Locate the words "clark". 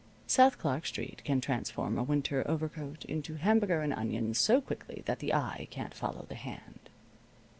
0.57-0.87